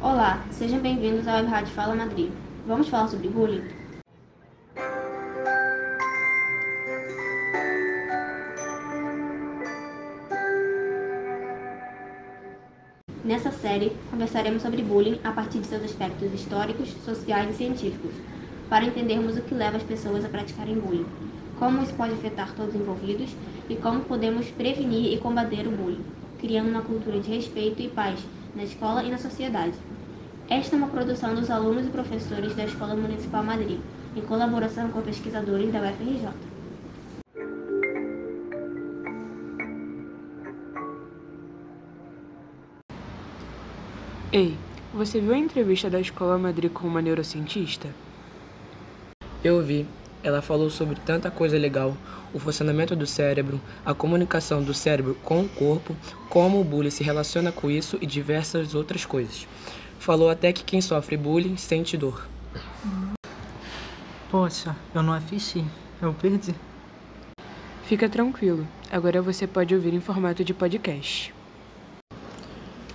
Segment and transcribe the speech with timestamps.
[0.00, 2.30] Olá, sejam bem-vindos ao Web Rádio Fala Madrid.
[2.68, 3.64] Vamos falar sobre bullying?
[13.24, 18.12] Nessa série, conversaremos sobre bullying a partir de seus aspectos históricos, sociais e científicos,
[18.70, 21.06] para entendermos o que leva as pessoas a praticarem bullying,
[21.58, 23.34] como isso pode afetar todos os envolvidos
[23.68, 26.04] e como podemos prevenir e combater o bullying,
[26.38, 28.24] criando uma cultura de respeito e paz
[28.58, 29.74] na escola e na sociedade.
[30.50, 33.78] Esta é uma produção dos alunos e professores da Escola Municipal Madrid,
[34.16, 36.28] em colaboração com pesquisadores da UFRJ.
[44.32, 44.56] Ei,
[44.92, 47.94] você viu a entrevista da Escola Madrid com uma neurocientista?
[49.44, 49.86] Eu vi.
[50.28, 51.96] Ela falou sobre tanta coisa legal:
[52.34, 55.96] o funcionamento do cérebro, a comunicação do cérebro com o corpo,
[56.28, 59.48] como o bullying se relaciona com isso e diversas outras coisas.
[59.98, 62.28] Falou até que quem sofre bullying sente dor.
[64.30, 65.64] Poxa, eu não assisti.
[66.02, 66.54] Eu perdi.
[67.84, 71.34] Fica tranquilo, agora você pode ouvir em formato de podcast.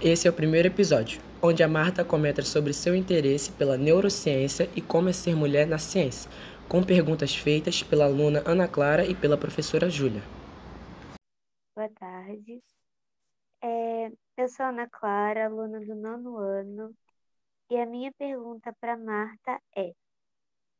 [0.00, 4.80] Esse é o primeiro episódio, onde a Marta comenta sobre seu interesse pela neurociência e
[4.80, 6.30] como é ser mulher na ciência,
[6.68, 10.22] com perguntas feitas pela aluna Ana Clara e pela professora Júlia.
[11.74, 12.62] Boa tarde.
[13.62, 16.94] É, eu sou Ana Clara, aluna do nono ano,
[17.70, 19.92] e a minha pergunta para Marta é: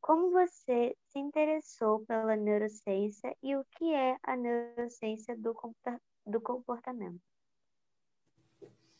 [0.00, 5.56] como você se interessou pela neurociência e o que é a neurociência do,
[6.26, 7.20] do comportamento?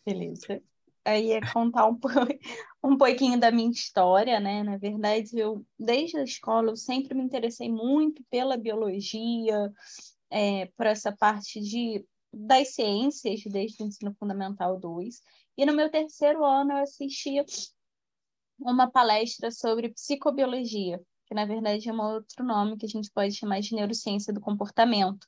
[0.07, 0.63] Beleza.
[1.05, 1.99] Aí é contar um,
[2.83, 4.63] um pouquinho da minha história, né?
[4.63, 9.73] Na verdade, eu, desde a escola, eu sempre me interessei muito pela biologia,
[10.31, 15.21] é, por essa parte de, das ciências, desde o ensino fundamental 2.
[15.57, 17.43] E no meu terceiro ano, eu assisti
[18.61, 23.35] uma palestra sobre psicobiologia, que na verdade é um outro nome que a gente pode
[23.35, 25.27] chamar de neurociência do comportamento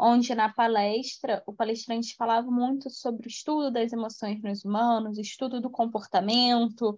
[0.00, 5.60] onde na palestra o palestrante falava muito sobre o estudo das emoções nos humanos, estudo
[5.60, 6.96] do comportamento,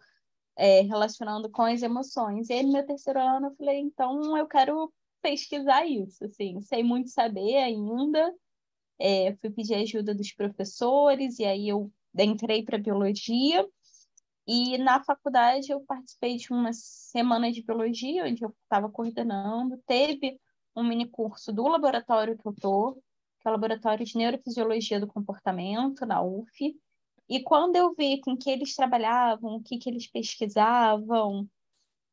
[0.56, 2.48] é, relacionando com as emoções.
[2.48, 6.84] E aí, no meu terceiro ano, eu falei, então eu quero pesquisar isso, assim, sei
[6.84, 8.32] muito saber ainda,
[9.00, 13.66] é, fui pedir ajuda dos professores, e aí eu entrei para biologia,
[14.46, 20.38] e na faculdade eu participei de uma semana de biologia, onde eu estava coordenando, teve
[20.74, 25.06] um mini curso do laboratório que eu tô, que é o Laboratório de Neurofisiologia do
[25.06, 26.76] Comportamento, na UF.
[27.28, 31.48] E quando eu vi com que eles trabalhavam, o que, que eles pesquisavam,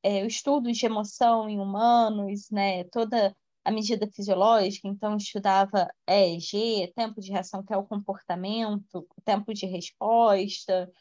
[0.03, 7.22] é, estudos de emoção em humanos, né, toda a medida fisiológica, então estudava EEG, tempo
[7.22, 10.92] de reação, que é o comportamento, tempo de resposta.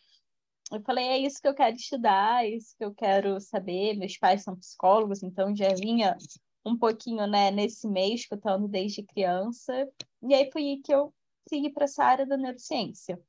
[0.70, 3.96] Eu falei, é isso que eu quero estudar, é isso que eu quero saber.
[3.96, 6.16] Meus pais são psicólogos, então já vinha
[6.68, 9.88] um pouquinho, né, nesse mês, escutando desde criança.
[10.22, 11.12] E aí foi aí que eu
[11.48, 13.20] segui para essa área da neurociência.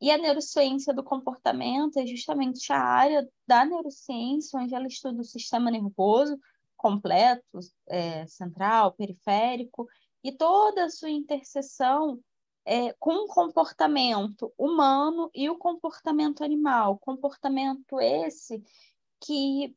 [0.00, 5.24] E a neurociência do comportamento é justamente a área da neurociência onde ela estuda o
[5.24, 6.38] sistema nervoso
[6.76, 9.88] completo, é, central, periférico,
[10.22, 12.20] e toda a sua interseção
[12.64, 16.98] é, com o comportamento humano e o comportamento animal.
[16.98, 18.62] Comportamento esse
[19.24, 19.74] que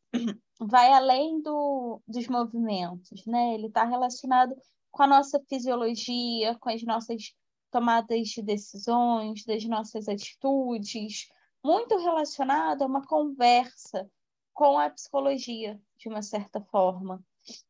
[0.59, 3.53] vai além do, dos movimentos, né?
[3.53, 4.55] Ele está relacionado
[4.91, 7.33] com a nossa fisiologia, com as nossas
[7.71, 11.27] tomadas de decisões, das nossas atitudes,
[11.63, 14.09] muito relacionado a uma conversa
[14.53, 17.23] com a psicologia, de uma certa forma.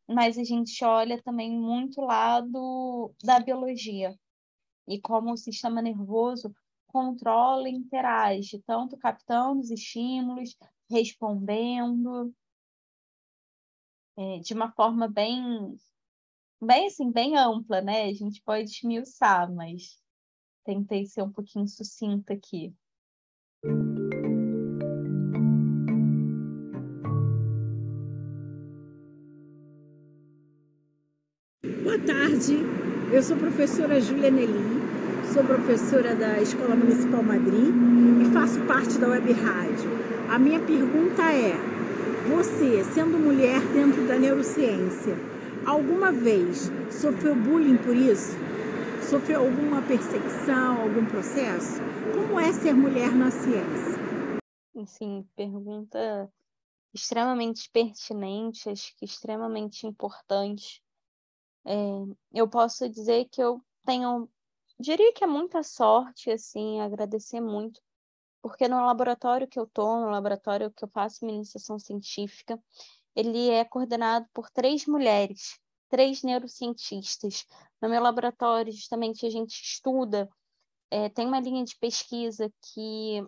[0.08, 4.18] Mas a gente olha também muito lado da biologia
[4.88, 6.56] e como o sistema nervoso
[6.88, 10.56] controla e interage, tanto captando os estímulos,
[10.90, 12.34] respondendo
[14.18, 15.78] é, de uma forma bem,
[16.62, 18.06] bem assim, bem ampla, né?
[18.06, 20.02] A gente pode esmiuçar, mas
[20.64, 22.74] tentei ser um pouquinho sucinta aqui.
[31.84, 32.54] Boa tarde,
[33.14, 37.97] eu sou professora Júlia Nelly, sou professora da Escola Municipal Madrid
[38.40, 39.90] faço parte da Web Rádio.
[40.30, 41.56] A minha pergunta é:
[42.30, 45.16] você, sendo mulher dentro da neurociência,
[45.66, 48.38] alguma vez sofreu bullying por isso?
[49.10, 51.82] Sofreu alguma perseguição, algum processo?
[52.14, 53.98] Como é ser mulher na ciência?
[54.86, 56.32] Sim, pergunta
[56.94, 60.84] extremamente pertinente, acho que extremamente importante.
[61.66, 61.74] É,
[62.32, 64.30] eu posso dizer que eu tenho,
[64.80, 67.82] diria que é muita sorte, assim, agradecer muito
[68.42, 72.62] porque no laboratório que eu estou, no laboratório que eu faço minha iniciação científica,
[73.16, 77.46] ele é coordenado por três mulheres, três neurocientistas.
[77.82, 80.30] No meu laboratório, justamente, a gente estuda,
[80.92, 83.26] é, tem uma linha de pesquisa que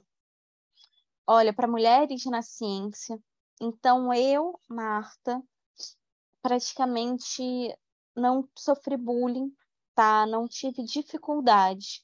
[1.25, 3.19] olha para mulheres na ciência.
[3.61, 5.41] Então, eu, Marta,
[6.41, 7.43] praticamente
[8.15, 9.51] não sofri bullying,
[9.95, 10.25] tá?
[10.25, 12.01] Não tive dificuldades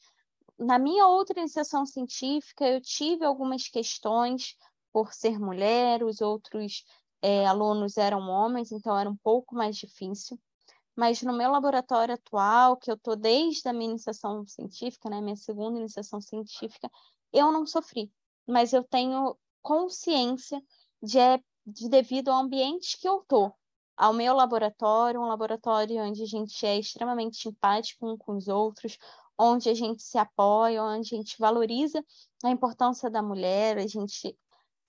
[0.57, 4.55] na minha outra iniciação científica, eu tive algumas questões
[4.93, 6.85] por ser mulher, os outros
[7.21, 10.39] é, alunos eram homens, então era um pouco mais difícil.
[10.95, 15.35] Mas no meu laboratório atual, que eu estou desde a minha iniciação científica, né, minha
[15.35, 16.89] segunda iniciação científica,
[17.33, 18.09] eu não sofri.
[18.47, 20.61] Mas eu tenho consciência
[21.01, 23.53] de, é, de devido ao ambiente que eu estou,
[23.97, 28.97] ao meu laboratório, um laboratório onde a gente é extremamente empático um com os outros,
[29.37, 32.03] onde a gente se apoia, onde a gente valoriza
[32.43, 34.37] a importância da mulher, a gente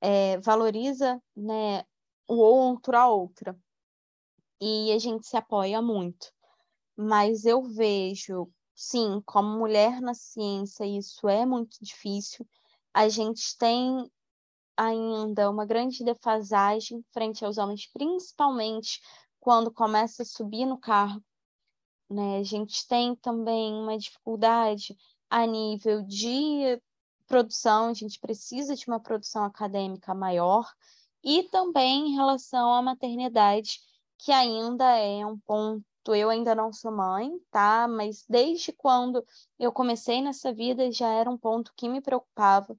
[0.00, 1.84] é, valoriza né,
[2.28, 3.58] o outro, a outra.
[4.60, 6.32] E a gente se apoia muito.
[6.96, 12.46] Mas eu vejo, sim, como mulher na ciência, isso é muito difícil.
[12.94, 14.10] A gente tem
[14.76, 19.00] ainda uma grande defasagem frente aos homens, principalmente
[19.40, 21.22] quando começa a subir no cargo,
[22.08, 22.38] né?
[22.38, 24.96] A gente tem também uma dificuldade
[25.28, 26.80] a nível de
[27.26, 30.72] produção, a gente precisa de uma produção acadêmica maior,
[31.22, 33.80] e também em relação à maternidade,
[34.18, 35.84] que ainda é um ponto.
[36.14, 37.88] Eu ainda não sou mãe, tá?
[37.88, 39.24] Mas desde quando
[39.58, 42.78] eu comecei nessa vida já era um ponto que me preocupava,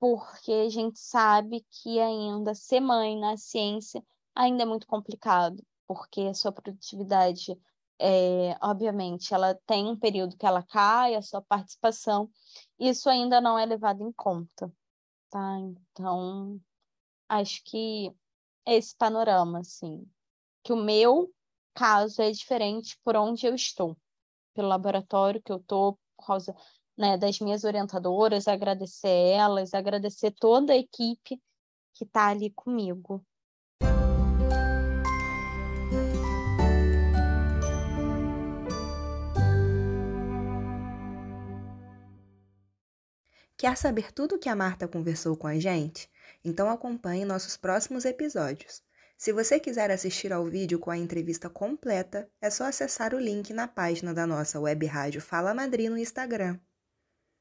[0.00, 4.02] porque a gente sabe que ainda ser mãe na ciência
[4.34, 7.58] ainda é muito complicado, porque a sua produtividade
[7.98, 12.30] é, obviamente, ela tem um período que ela cai, a sua participação,
[12.78, 14.72] isso ainda não é levado em conta,
[15.30, 15.58] tá?
[15.58, 16.60] Então,
[17.28, 18.12] acho que
[18.66, 20.06] esse panorama, assim,
[20.62, 21.32] que o meu
[21.74, 23.96] caso é diferente por onde eu estou,
[24.54, 26.54] pelo laboratório que eu estou, por causa
[26.96, 31.40] né, das minhas orientadoras, agradecer elas, agradecer toda a equipe
[31.92, 33.24] que está ali comigo.
[43.56, 46.10] Quer saber tudo o que a Marta conversou com a gente?
[46.44, 48.82] Então acompanhe nossos próximos episódios.
[49.16, 53.52] Se você quiser assistir ao vídeo com a entrevista completa, é só acessar o link
[53.52, 56.58] na página da nossa web rádio Fala Madrid no Instagram.